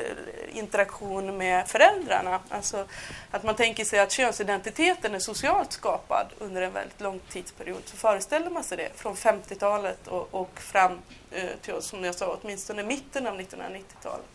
interaktion 0.52 1.37
med 1.37 1.68
föräldrarna. 1.68 2.40
Alltså 2.49 2.85
att 3.30 3.42
man 3.42 3.54
tänker 3.54 3.85
sig 3.85 3.99
att 3.99 4.12
könsidentiteten 4.12 5.14
är 5.14 5.18
socialt 5.18 5.73
skapad 5.73 6.26
under 6.38 6.62
en 6.62 6.73
väldigt 6.73 7.00
lång 7.00 7.20
tidsperiod. 7.28 7.82
Så 7.85 7.97
föreställer 7.97 8.50
man 8.50 8.64
sig 8.64 8.76
det 8.76 8.90
från 8.97 9.16
50-talet 9.16 10.08
och, 10.08 10.35
och 10.35 10.61
fram 10.61 10.99
eh, 11.30 11.44
till, 11.62 11.82
som 11.82 12.04
jag 12.04 12.14
sa, 12.14 12.38
åtminstone 12.42 12.82
mitten 12.82 13.26
av 13.26 13.40
1990-talet. 13.40 14.26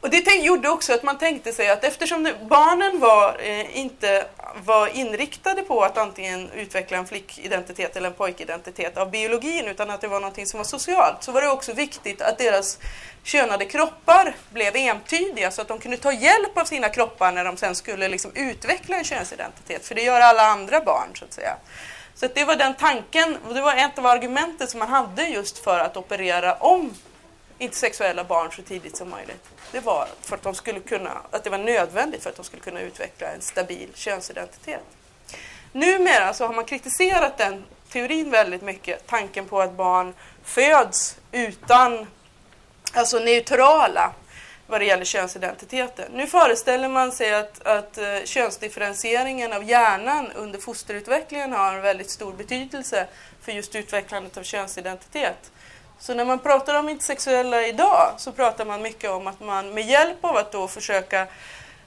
Och 0.00 0.10
det 0.10 0.34
gjorde 0.34 0.68
också 0.68 0.94
att 0.94 1.02
man 1.02 1.18
tänkte 1.18 1.52
sig 1.52 1.68
att 1.68 1.84
eftersom 1.84 2.28
barnen 2.48 3.00
var, 3.00 3.36
eh, 3.40 3.78
inte 3.78 4.26
var 4.64 4.86
inriktade 4.86 5.62
på 5.62 5.82
att 5.82 5.98
antingen 5.98 6.50
utveckla 6.50 6.98
en 6.98 7.06
flickidentitet 7.06 7.96
eller 7.96 8.08
en 8.08 8.14
pojkidentitet 8.14 8.96
av 8.96 9.10
biologin 9.10 9.64
utan 9.64 9.90
att 9.90 10.00
det 10.00 10.08
var 10.08 10.20
någonting 10.20 10.46
som 10.46 10.58
var 10.58 10.64
socialt 10.64 11.22
så 11.22 11.32
var 11.32 11.40
det 11.42 11.48
också 11.48 11.72
viktigt 11.72 12.22
att 12.22 12.38
deras 12.38 12.78
könade 13.22 13.64
kroppar 13.64 14.36
blev 14.50 14.76
entydiga 14.76 15.50
så 15.50 15.62
att 15.62 15.68
de 15.68 15.78
kunde 15.78 15.96
ta 15.96 16.12
hjälp 16.12 16.58
av 16.58 16.64
sina 16.64 16.88
kroppar 16.88 17.32
när 17.32 17.44
de 17.44 17.56
sen 17.56 17.74
skulle 17.74 18.08
liksom 18.08 18.30
utveckla 18.34 18.96
en 18.96 19.04
könsidentitet. 19.04 19.86
För 19.86 19.94
det 19.94 20.02
gör 20.02 20.20
alla 20.20 20.42
andra 20.42 20.80
barn 20.80 21.08
så 21.14 21.24
att 21.24 21.32
säga. 21.32 21.56
Så 22.14 22.26
att 22.26 22.34
det 22.34 22.44
var 22.44 22.56
den 22.56 22.74
tanken, 22.74 23.36
och 23.48 23.54
det 23.54 23.60
var 23.60 23.74
ett 23.74 23.98
av 23.98 24.06
argumenten 24.06 24.68
som 24.68 24.78
man 24.78 24.88
hade 24.88 25.22
just 25.22 25.58
för 25.58 25.78
att 25.78 25.96
operera 25.96 26.54
om 26.54 26.94
inte 27.58 27.76
sexuella 27.76 28.24
barn 28.24 28.52
så 28.52 28.62
tidigt 28.62 28.96
som 28.96 29.10
möjligt. 29.10 29.48
Det 29.72 29.80
var 29.80 30.08
för 30.22 30.36
att 30.36 30.42
de 30.42 30.54
skulle 30.54 30.80
kunna, 30.80 31.20
att 31.30 31.44
det 31.44 31.50
var 31.50 31.58
nödvändigt 31.58 32.22
för 32.22 32.30
att 32.30 32.36
de 32.36 32.44
skulle 32.44 32.62
kunna 32.62 32.80
utveckla 32.80 33.28
en 33.28 33.40
stabil 33.40 33.88
könsidentitet. 33.94 34.82
Numera 35.72 36.34
så 36.34 36.46
har 36.46 36.54
man 36.54 36.64
kritiserat 36.64 37.38
den 37.38 37.64
teorin 37.88 38.30
väldigt 38.30 38.62
mycket, 38.62 39.06
tanken 39.06 39.46
på 39.46 39.60
att 39.60 39.72
barn 39.72 40.14
föds 40.44 41.16
utan, 41.32 42.06
alltså 42.92 43.18
neutrala 43.18 44.12
vad 44.66 44.80
det 44.80 44.84
gäller 44.84 45.04
könsidentiteten. 45.04 46.12
Nu 46.12 46.26
föreställer 46.26 46.88
man 46.88 47.12
sig 47.12 47.34
att, 47.34 47.66
att 47.66 47.98
eh, 47.98 48.24
könsdifferentieringen 48.24 49.52
av 49.52 49.64
hjärnan 49.64 50.32
under 50.34 50.58
fosterutvecklingen 50.58 51.52
har 51.52 51.74
en 51.74 51.82
väldigt 51.82 52.10
stor 52.10 52.32
betydelse 52.32 53.06
för 53.42 53.52
just 53.52 53.74
utvecklandet 53.74 54.36
av 54.36 54.42
könsidentitet. 54.42 55.50
Så 55.98 56.14
när 56.14 56.24
man 56.24 56.38
pratar 56.38 56.74
om 56.78 56.88
intersexuella 56.88 57.66
idag 57.66 58.14
så 58.18 58.32
pratar 58.32 58.64
man 58.64 58.82
mycket 58.82 59.10
om 59.10 59.26
att 59.26 59.40
man 59.40 59.74
med 59.74 59.86
hjälp 59.86 60.24
av 60.24 60.36
att 60.36 60.52
då 60.52 60.68
försöka 60.68 61.26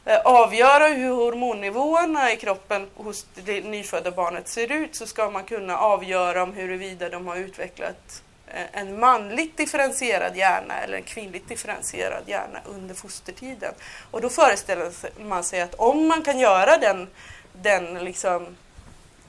eh, 0.06 0.20
avgöra 0.26 0.88
hur 0.88 1.12
hormonnivåerna 1.12 2.32
i 2.32 2.38
kroppen 2.38 2.88
hos 2.96 3.26
det 3.36 3.62
nyfödda 3.62 4.12
barnet 4.12 4.48
ser 4.48 4.72
ut 4.72 4.96
så 4.96 5.08
ska 5.08 5.30
man 5.30 5.44
kunna 5.44 5.78
avgöra 5.78 6.44
om 6.44 6.54
huruvida 6.54 7.10
de 7.10 7.28
har 7.28 7.36
utvecklat 7.36 8.24
eh, 8.48 8.82
en 8.82 9.00
manligt 9.00 9.58
differentierad 9.58 10.38
hjärna 10.38 10.80
eller 10.80 10.98
en 10.98 11.04
kvinnligt 11.04 11.50
differentierad 11.50 12.24
hjärna 12.26 12.60
under 12.66 12.96
fostertiden. 12.96 13.74
Och 14.12 14.22
då 14.22 14.30
föreställer 14.30 14.92
man 15.24 15.44
sig 15.44 15.62
att 15.62 15.76
om 15.76 16.08
man 16.08 16.22
kan 16.22 16.40
göra 16.40 16.78
den, 16.78 17.08
den 17.54 17.94
liksom, 17.94 18.58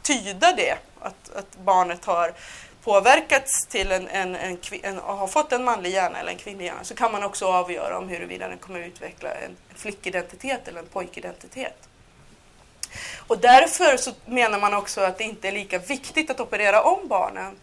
tyda 0.03 0.53
det, 0.53 0.75
att, 1.01 1.37
att 1.37 1.57
barnet 1.57 2.05
har 2.05 2.33
påverkats 2.85 3.67
till 3.67 3.93
en, 3.93 4.09
en, 4.09 4.35
en, 4.35 4.59
en, 4.83 4.99
har 4.99 5.27
fått 5.27 5.53
en 5.53 5.65
manlig 5.65 5.91
hjärna 5.91 6.21
eller 6.21 6.33
en 6.33 6.39
kvinnlig 6.39 6.65
hjärna 6.65 6.85
så 6.85 6.95
kan 6.95 7.13
man 7.13 7.23
också 7.23 7.47
avgöra 7.47 7.99
om 7.99 8.09
huruvida 8.09 8.49
den 8.49 8.59
kommer 8.59 8.81
utveckla 8.81 9.35
en 9.35 9.57
flickidentitet 9.75 10.69
eller 10.69 10.81
en 10.81 10.87
pojkidentitet. 10.87 11.89
Och 13.27 13.39
därför 13.39 13.97
så 13.97 14.13
menar 14.27 14.61
man 14.61 14.75
också 14.75 15.01
att 15.01 15.19
det 15.19 15.25
inte 15.25 15.49
är 15.49 15.53
lika 15.53 15.79
viktigt 15.79 16.31
att 16.31 16.41
operera 16.41 16.83
om 16.83 17.09
barnen 17.09 17.57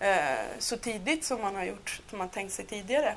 eh, 0.00 0.38
så 0.58 0.76
tidigt 0.76 1.24
som 1.24 1.40
man 1.40 1.54
har 1.54 1.64
gjort, 1.64 2.00
som 2.10 2.18
man 2.18 2.28
tänkt 2.28 2.52
sig 2.52 2.64
tidigare. 2.64 3.14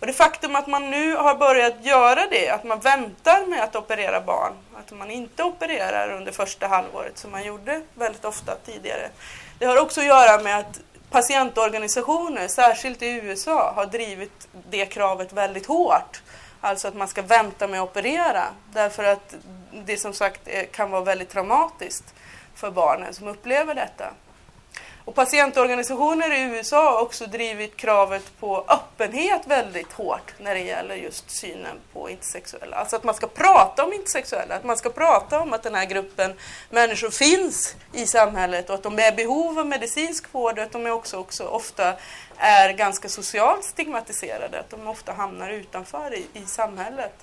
Och 0.00 0.06
det 0.06 0.12
faktum 0.12 0.56
att 0.56 0.66
man 0.66 0.90
nu 0.90 1.16
har 1.16 1.34
börjat 1.34 1.74
göra 1.84 2.26
det, 2.30 2.50
att 2.50 2.64
man 2.64 2.80
väntar 2.80 3.46
med 3.46 3.62
att 3.62 3.76
operera 3.76 4.20
barn, 4.20 4.52
att 4.74 4.92
man 4.92 5.10
inte 5.10 5.42
opererar 5.42 6.12
under 6.12 6.32
första 6.32 6.66
halvåret 6.66 7.18
som 7.18 7.30
man 7.30 7.44
gjorde 7.44 7.82
väldigt 7.94 8.24
ofta 8.24 8.54
tidigare, 8.54 9.08
det 9.58 9.66
har 9.66 9.80
också 9.82 10.00
att 10.00 10.06
göra 10.06 10.42
med 10.42 10.58
att 10.58 10.80
patientorganisationer, 11.10 12.48
särskilt 12.48 13.02
i 13.02 13.06
USA, 13.06 13.72
har 13.76 13.86
drivit 13.86 14.48
det 14.70 14.86
kravet 14.86 15.32
väldigt 15.32 15.66
hårt. 15.66 16.22
Alltså 16.60 16.88
att 16.88 16.94
man 16.94 17.08
ska 17.08 17.22
vänta 17.22 17.68
med 17.68 17.80
att 17.80 17.90
operera 17.90 18.44
därför 18.72 19.04
att 19.04 19.34
det 19.72 19.96
som 19.96 20.12
sagt 20.12 20.40
eh, 20.44 20.64
kan 20.72 20.90
vara 20.90 21.04
väldigt 21.04 21.28
traumatiskt 21.28 22.14
för 22.54 22.70
barnen 22.70 23.14
som 23.14 23.28
upplever 23.28 23.74
detta. 23.74 24.10
Och 25.08 25.14
patientorganisationer 25.14 26.34
i 26.34 26.40
USA 26.40 26.92
har 26.92 27.02
också 27.02 27.26
drivit 27.26 27.76
kravet 27.76 28.40
på 28.40 28.64
öppenhet 28.68 29.46
väldigt 29.46 29.92
hårt 29.92 30.34
när 30.38 30.54
det 30.54 30.60
gäller 30.60 30.94
just 30.94 31.30
synen 31.30 31.76
på 31.92 32.10
intersexuella. 32.10 32.76
Alltså 32.76 32.96
att 32.96 33.04
man 33.04 33.14
ska 33.14 33.26
prata 33.26 33.84
om 33.84 33.92
intersexuella, 33.92 34.54
att 34.54 34.64
man 34.64 34.76
ska 34.76 34.90
prata 34.90 35.40
om 35.40 35.52
att 35.52 35.62
den 35.62 35.74
här 35.74 35.84
gruppen 35.84 36.32
människor 36.70 37.10
finns 37.10 37.76
i 37.92 38.06
samhället 38.06 38.68
och 38.68 38.74
att 38.74 38.82
de 38.82 38.98
är 38.98 39.12
i 39.12 39.16
behov 39.16 39.58
av 39.58 39.66
medicinsk 39.66 40.24
vård 40.34 40.58
och 40.58 40.64
att 40.64 40.72
de 40.72 40.86
är 40.86 40.90
också, 40.90 41.16
också 41.16 41.44
ofta 41.44 41.94
är 42.36 42.72
ganska 42.72 43.08
socialt 43.08 43.64
stigmatiserade, 43.64 44.60
att 44.60 44.70
de 44.70 44.88
ofta 44.88 45.12
hamnar 45.12 45.50
utanför 45.50 46.14
i, 46.14 46.26
i 46.34 46.46
samhället. 46.46 47.14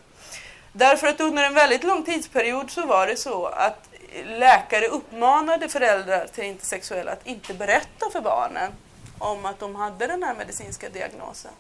Därför 0.77 1.07
att 1.07 1.21
under 1.21 1.43
en 1.43 1.53
väldigt 1.53 1.83
lång 1.83 2.03
tidsperiod 2.03 2.71
så 2.71 2.85
var 2.85 3.07
det 3.07 3.15
så 3.15 3.45
att 3.45 3.89
läkare 4.23 4.87
uppmanade 4.87 5.69
föräldrar 5.69 6.27
till 6.27 6.43
intersexuella 6.43 7.11
att 7.11 7.27
inte 7.27 7.53
berätta 7.53 8.09
för 8.11 8.21
barnen 8.21 8.71
om 9.19 9.45
att 9.45 9.59
de 9.59 9.75
hade 9.75 10.07
den 10.07 10.23
här 10.23 10.35
medicinska 10.35 10.89
diagnosen. 10.89 11.51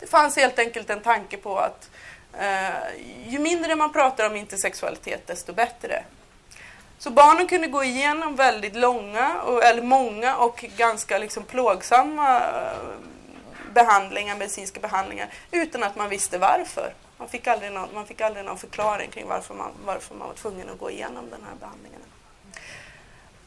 Det 0.00 0.06
fanns 0.06 0.36
helt 0.36 0.58
enkelt 0.58 0.90
en 0.90 1.00
tanke 1.00 1.36
på 1.36 1.58
att 1.58 1.90
eh, 2.38 3.28
ju 3.28 3.38
mindre 3.38 3.76
man 3.76 3.92
pratar 3.92 4.26
om 4.26 4.36
intersexualitet 4.36 5.26
desto 5.26 5.52
bättre. 5.52 6.04
Så 6.98 7.10
barnen 7.10 7.46
kunde 7.46 7.66
gå 7.66 7.84
igenom 7.84 8.36
väldigt 8.36 8.76
långa, 8.76 9.42
eller 9.64 9.82
många 9.82 10.36
och 10.36 10.64
ganska 10.76 11.18
liksom 11.18 11.42
plågsamma 11.42 12.40
eh, 12.40 12.78
behandlingar, 13.72 14.36
medicinska 14.36 14.80
behandlingar 14.80 15.28
utan 15.50 15.82
att 15.82 15.96
man 15.96 16.08
visste 16.08 16.38
varför. 16.38 16.94
Man 17.20 17.28
fick 17.28 17.46
aldrig 17.46 17.72
någon, 17.72 17.94
man 17.94 18.06
fick 18.06 18.20
aldrig 18.20 18.44
någon 18.44 18.58
förklaring 18.58 19.10
kring 19.10 19.28
varför 19.28 19.54
man, 19.54 19.70
varför 19.84 20.14
man 20.14 20.28
var 20.28 20.34
tvungen 20.34 20.68
att 20.70 20.78
gå 20.78 20.90
igenom 20.90 21.30
den 21.30 21.42
här 21.42 21.56
behandlingen. 21.60 22.00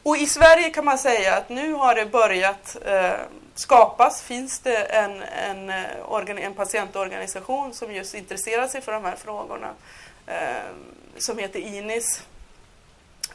Och 0.02 0.16
i 0.16 0.26
Sverige 0.26 0.70
kan 0.70 0.84
man 0.84 0.98
säga 0.98 1.36
att 1.36 1.48
nu 1.48 1.72
har 1.72 1.94
det 1.94 2.06
börjat 2.06 2.76
eh, 2.86 3.12
skapas, 3.54 4.22
finns 4.22 4.58
det 4.60 4.76
en, 4.76 5.22
en, 5.22 5.70
eh, 5.70 6.44
en 6.44 6.54
patientorganisation 6.54 7.74
som 7.74 7.92
just 7.92 8.14
intresserar 8.14 8.68
sig 8.68 8.80
för 8.80 8.92
de 8.92 9.04
här 9.04 9.16
frågorna 9.16 9.70
eh, 10.26 10.70
som 11.18 11.38
heter 11.38 11.60
INIS. 11.60 12.22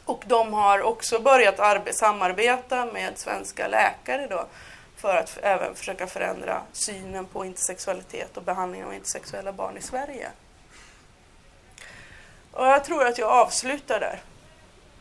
Och 0.04 0.24
de 0.26 0.52
har 0.52 0.82
också 0.82 1.18
börjat 1.18 1.94
samarbeta 1.94 2.84
med 2.84 3.18
svenska 3.18 3.68
läkare 3.68 4.26
då, 4.26 4.46
för 5.00 5.16
att 5.16 5.38
även 5.42 5.74
försöka 5.74 6.06
förändra 6.06 6.62
synen 6.72 7.26
på 7.26 7.44
intersexualitet 7.44 8.36
och 8.36 8.42
behandling 8.42 8.84
av 8.84 8.94
intersexuella 8.94 9.52
barn 9.52 9.76
i 9.76 9.82
Sverige. 9.82 10.30
Och 12.52 12.66
jag 12.66 12.84
tror 12.84 13.06
att 13.06 13.18
jag 13.18 13.30
avslutar 13.30 14.00
där. 14.00 14.22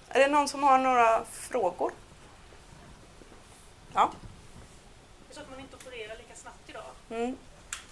Är 0.10 0.20
det 0.20 0.28
någon 0.28 0.48
som 0.48 0.64
har 0.64 0.78
några 0.78 1.26
frågor? 1.26 1.92
Ja. 3.94 4.12
Det 5.28 5.34
är 5.34 5.36
så 5.36 5.42
att 5.42 5.50
man 5.50 5.60
inte 5.60 5.76
opererar 5.76 6.16
lika 6.18 6.36
snabbt 6.36 6.70
idag. 6.70 6.84
Mm. 7.10 7.38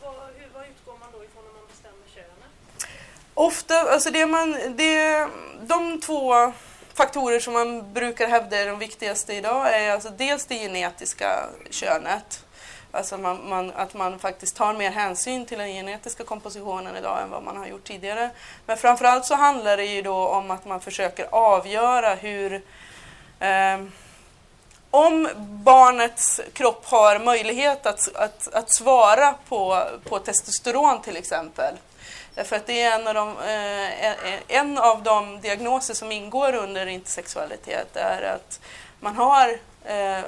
Vad, 0.01 0.13
hur, 0.13 0.49
vad 0.53 0.67
utgår 0.67 0.97
man 0.99 1.09
då 1.11 1.23
ifrån 1.23 1.43
när 1.45 1.53
man 1.53 1.67
bestämmer 1.67 2.07
könet? 2.15 2.97
Ofta, 3.33 3.93
alltså 3.93 4.11
det 4.11 4.25
man, 4.25 4.51
det, 4.77 5.27
de 5.61 6.01
två 6.01 6.53
faktorer 6.97 7.39
som 7.39 7.53
man 7.53 7.93
brukar 7.93 8.27
hävda 8.27 8.57
är 8.57 8.65
de 8.65 8.79
viktigaste 8.79 9.33
idag 9.33 9.75
är 9.75 9.91
alltså 9.91 10.09
dels 10.09 10.45
det 10.45 10.55
genetiska 10.55 11.49
könet. 11.69 12.43
Alltså 12.91 13.17
man, 13.17 13.49
man, 13.49 13.71
att 13.71 13.93
man 13.93 14.19
faktiskt 14.19 14.55
tar 14.55 14.73
mer 14.73 14.91
hänsyn 14.91 15.45
till 15.45 15.57
den 15.57 15.67
genetiska 15.67 16.23
kompositionen 16.23 16.95
idag 16.95 17.21
än 17.21 17.29
vad 17.29 17.43
man 17.43 17.57
har 17.57 17.67
gjort 17.67 17.83
tidigare. 17.83 18.29
Men 18.65 18.77
framförallt 18.77 19.25
så 19.25 19.35
handlar 19.35 19.77
det 19.77 19.85
ju 19.85 20.01
då 20.01 20.27
om 20.27 20.51
att 20.51 20.65
man 20.65 20.81
försöker 20.81 21.27
avgöra 21.31 22.15
hur 22.15 22.53
eh, 23.39 23.83
om 24.91 25.29
barnets 25.37 26.41
kropp 26.53 26.85
har 26.85 27.19
möjlighet 27.19 27.85
att, 27.85 28.15
att, 28.15 28.53
att 28.53 28.75
svara 28.75 29.35
på, 29.49 29.83
på 30.03 30.19
testosteron 30.19 31.01
till 31.01 31.17
exempel 31.17 31.75
Därför 32.37 32.55
att 32.55 32.65
det 32.65 32.81
är 32.81 32.99
en 32.99 33.07
av, 33.07 33.13
de, 33.13 33.29
eh, 33.29 34.57
en 34.57 34.77
av 34.77 35.03
de 35.03 35.41
diagnoser 35.41 35.93
som 35.93 36.11
ingår 36.11 36.55
under 36.55 36.87
intersexualitet 36.87 37.95
är 37.95 38.21
att 38.21 38.59
man 38.99 39.15
har, 39.15 39.49
eh, 39.85 40.23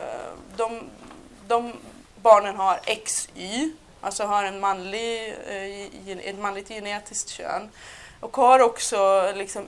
de, 0.55 0.89
de 1.47 1.73
barnen 2.21 2.55
har 2.55 2.79
XY, 3.05 3.71
alltså 4.01 4.23
har 4.23 4.43
en 4.43 4.59
manlig, 4.59 5.35
eh, 5.47 6.29
ett 6.29 6.39
manligt 6.39 6.67
genetiskt 6.67 7.29
kön 7.29 7.69
och 8.19 8.37
har 8.37 8.59
också 8.59 9.31
liksom, 9.35 9.67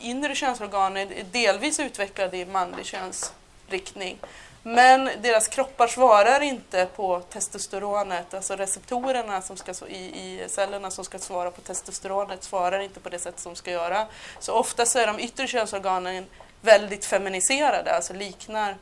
inre 0.00 0.34
könsorgan 0.34 1.08
delvis 1.30 1.80
utvecklade 1.80 2.36
i 2.36 2.46
manlig 2.46 2.86
könsriktning. 2.86 4.18
Men 4.62 5.10
deras 5.22 5.48
kroppar 5.48 5.86
svarar 5.86 6.40
inte 6.40 6.86
på 6.96 7.20
testosteronet, 7.20 8.34
alltså 8.34 8.56
receptorerna 8.56 9.42
som 9.42 9.56
ska, 9.56 9.72
i, 9.88 9.94
i 9.94 10.44
cellerna 10.48 10.90
som 10.90 11.04
ska 11.04 11.18
svara 11.18 11.50
på 11.50 11.60
testosteronet 11.60 12.44
svarar 12.44 12.80
inte 12.80 13.00
på 13.00 13.08
det 13.08 13.18
sätt 13.18 13.40
som 13.40 13.56
ska 13.56 13.70
göra. 13.70 14.06
Så 14.38 14.52
ofta 14.52 14.86
så 14.86 14.98
är 14.98 15.06
de 15.06 15.20
yttre 15.20 15.46
könsorganen 15.46 16.26
väldigt 16.60 17.04
feminiserade, 17.04 17.94
alltså 17.94 18.12
liknar 18.12 18.76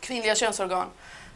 kvinnliga 0.00 0.34
könsorgan. 0.34 0.86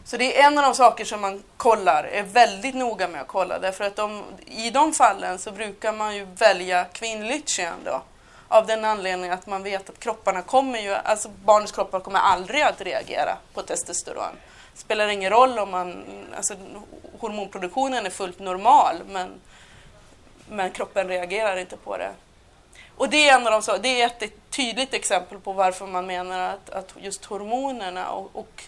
Så 0.04 0.16
det 0.16 0.40
är 0.40 0.46
en 0.46 0.58
av 0.58 0.64
de 0.64 0.74
saker 0.74 1.04
som 1.04 1.20
man 1.20 1.42
kollar, 1.56 2.04
är 2.04 2.22
väldigt 2.22 2.74
noga 2.74 3.08
med 3.08 3.20
att 3.20 3.28
kolla, 3.28 3.58
därför 3.58 3.84
att 3.84 3.96
de, 3.96 4.22
i 4.46 4.70
de 4.70 4.92
fallen 4.92 5.38
så 5.38 5.52
brukar 5.52 5.92
man 5.92 6.16
ju 6.16 6.24
välja 6.24 6.84
kvinnligt 6.84 7.48
kön 7.48 7.78
då. 7.84 8.02
Av 8.48 8.66
den 8.66 8.84
anledningen 8.84 9.32
att 9.32 9.46
man 9.46 9.62
vet 9.62 9.90
att 9.90 10.00
kropparna 10.00 10.42
kommer 10.42 10.78
ju, 10.78 10.94
alltså 10.94 11.28
barnets 11.28 11.72
kroppar 11.72 12.00
kommer 12.00 12.18
aldrig 12.18 12.62
att 12.62 12.80
reagera 12.80 13.36
på 13.54 13.62
testosteron. 13.62 14.32
Det 14.72 14.80
spelar 14.80 15.08
ingen 15.08 15.30
roll 15.30 15.58
om 15.58 15.70
man, 15.70 16.04
alltså 16.36 16.54
hormonproduktionen 17.20 18.06
är 18.06 18.10
fullt 18.10 18.38
normal 18.38 18.96
men, 19.08 19.40
men 20.48 20.70
kroppen 20.70 21.08
reagerar 21.08 21.56
inte 21.56 21.76
på 21.76 21.96
det. 21.96 22.10
Och 22.96 23.08
det 23.08 23.28
är, 23.28 23.34
en 23.34 23.46
av 23.46 23.62
de, 23.66 23.78
det 23.82 24.00
är 24.00 24.06
ett 24.06 24.50
tydligt 24.50 24.94
exempel 24.94 25.38
på 25.40 25.52
varför 25.52 25.86
man 25.86 26.06
menar 26.06 26.40
att, 26.40 26.70
att 26.70 26.94
just 26.96 27.24
hormonerna 27.24 28.10
och, 28.10 28.30
och 28.32 28.64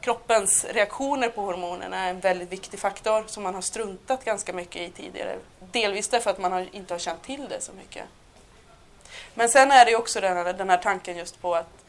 kroppens 0.00 0.64
reaktioner 0.64 1.28
på 1.28 1.40
hormonerna 1.40 1.96
är 1.96 2.10
en 2.10 2.20
väldigt 2.20 2.52
viktig 2.52 2.80
faktor 2.80 3.24
som 3.26 3.42
man 3.42 3.54
har 3.54 3.62
struntat 3.62 4.24
ganska 4.24 4.52
mycket 4.52 4.82
i 4.82 4.90
tidigare. 4.90 5.38
Delvis 5.72 6.08
därför 6.08 6.30
att 6.30 6.38
man 6.38 6.52
har, 6.52 6.68
inte 6.72 6.94
har 6.94 6.98
känt 6.98 7.22
till 7.22 7.48
det 7.48 7.60
så 7.60 7.72
mycket. 7.72 8.04
Men 9.34 9.48
sen 9.48 9.70
är 9.70 9.84
det 9.84 9.96
också 9.96 10.20
den 10.20 10.36
här, 10.36 10.52
den 10.52 10.70
här 10.70 10.76
tanken 10.76 11.16
just 11.16 11.40
på 11.40 11.54
att 11.54 11.84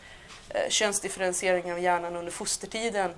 eh, 0.49 0.69
könsdifferentiering 0.69 1.71
av 1.71 1.79
hjärnan 1.79 2.15
under 2.15 2.31
fostertiden 2.31 3.13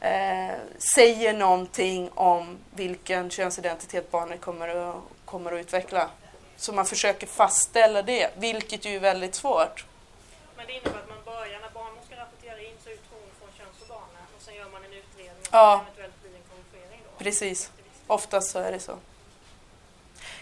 eh, 0.00 0.54
säger 0.94 1.32
någonting 1.32 2.10
om 2.14 2.58
vilken 2.70 3.30
könsidentitet 3.30 4.10
barnet 4.10 4.40
kommer 4.40 4.68
att, 4.68 4.96
kommer 5.24 5.52
att 5.52 5.60
utveckla. 5.60 6.10
Så 6.56 6.72
man 6.72 6.86
försöker 6.86 7.26
fastställa 7.26 8.02
det, 8.02 8.30
vilket 8.36 8.84
ju 8.84 8.96
är 8.96 9.00
väldigt 9.00 9.34
svårt. 9.34 9.84
Men 10.56 10.66
det 10.66 10.72
innebär 10.72 10.98
att 10.98 11.08
man 11.08 11.24
börjar, 11.24 11.60
när 11.60 11.70
barnmorskan 11.70 12.18
rapporterar 12.18 12.58
in 12.58 12.74
så 12.84 12.90
utgår 12.90 13.18
hon 13.20 13.30
från 13.38 13.48
könsorganen 13.58 14.26
och 14.36 14.42
sen 14.42 14.54
gör 14.54 14.68
man 14.68 14.84
en 14.84 14.92
utredning 14.92 15.40
och 15.40 15.48
ja. 15.52 15.80
eventuellt 15.82 16.22
blir 16.22 16.34
en 16.34 16.42
korrigering 16.50 17.00
då? 17.04 17.24
Precis, 17.24 17.70
oftast 18.06 18.50
så 18.50 18.58
är 18.58 18.72
det 18.72 18.80
så. 18.80 18.98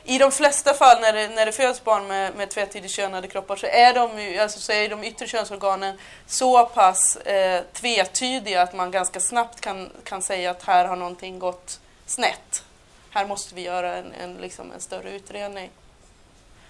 I 0.08 0.18
de 0.18 0.32
flesta 0.32 0.74
fall 0.74 1.00
när 1.00 1.12
det, 1.12 1.28
när 1.28 1.46
det 1.46 1.52
föds 1.52 1.84
barn 1.84 2.06
med, 2.06 2.34
med 2.36 2.50
tvetydigt 2.50 2.94
könade 2.94 3.28
kroppar 3.28 3.56
så 3.56 3.66
är, 3.66 3.94
de, 3.94 4.38
alltså, 4.38 4.60
så 4.60 4.72
är 4.72 4.88
de 4.88 5.04
yttre 5.04 5.26
könsorganen 5.26 5.98
så 6.26 6.66
pass 6.66 7.16
eh, 7.16 7.62
tvetydiga 7.72 8.62
att 8.62 8.72
man 8.72 8.90
ganska 8.90 9.20
snabbt 9.20 9.60
kan, 9.60 9.90
kan 10.04 10.22
säga 10.22 10.50
att 10.50 10.62
här 10.62 10.84
har 10.84 10.96
någonting 10.96 11.38
gått 11.38 11.80
snett. 12.06 12.64
Här 13.10 13.26
måste 13.26 13.54
vi 13.54 13.60
göra 13.62 13.96
en, 13.96 14.12
en, 14.12 14.34
liksom 14.34 14.72
en 14.72 14.80
större 14.80 15.10
utredning. 15.10 15.70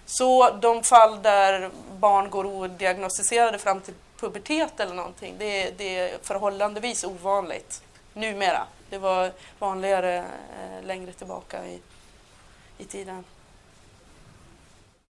Så 0.07 0.51
de 0.51 0.83
fall 0.83 1.23
där 1.23 1.71
barn 1.93 2.31
går 2.31 2.47
odiagnostiserade 2.47 3.59
fram 3.59 3.81
till 3.81 3.95
pubertet 4.21 4.81
eller 4.81 4.95
någonting, 4.95 5.35
det, 5.39 5.79
det 5.79 5.99
är 5.99 6.19
förhållandevis 6.23 7.05
ovanligt 7.05 7.83
numera. 8.15 8.63
Det 8.91 8.99
var 8.99 9.33
vanligare 9.59 10.17
eh, 10.17 10.87
längre 10.87 11.13
tillbaka 11.13 11.67
i, 11.67 11.81
i 12.79 12.85
tiden. 12.85 13.25